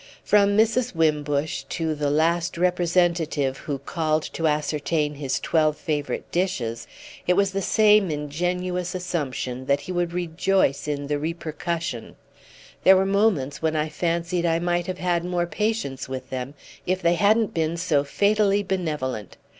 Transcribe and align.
From 0.23 0.57
Mrs. 0.57 0.95
Wimbush 0.95 1.61
to 1.69 1.93
the 1.93 2.09
last 2.09 2.57
"representative" 2.57 3.59
who 3.59 3.77
called 3.77 4.23
to 4.33 4.47
ascertain 4.47 5.13
his 5.13 5.39
twelve 5.39 5.77
favourite 5.77 6.31
dishes, 6.31 6.87
it 7.27 7.35
was 7.35 7.51
the 7.51 7.61
same 7.61 8.09
ingenuous 8.09 8.95
assumption 8.95 9.67
that 9.67 9.81
he 9.81 9.91
would 9.91 10.11
rejoice 10.11 10.87
in 10.87 11.05
the 11.05 11.19
repercussion. 11.19 12.15
There 12.83 12.97
were 12.97 13.05
moments 13.05 13.61
when 13.61 13.75
I 13.75 13.89
fancied 13.89 14.43
I 14.43 14.57
might 14.57 14.87
have 14.87 14.97
had 14.97 15.23
more 15.23 15.45
patience 15.45 16.09
with 16.09 16.31
them 16.31 16.55
if 16.87 16.99
they 17.03 17.13
hadn't 17.13 17.53
been 17.53 17.77
so 17.77 18.03
fatally 18.03 18.63
benevolent. 18.63 19.37